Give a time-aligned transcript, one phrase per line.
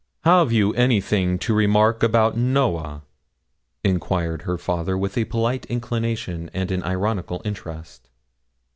[0.23, 3.03] 'Have you anything to remark about Noah?'
[3.83, 8.09] enquired her father, with a polite inclination and an ironical interest.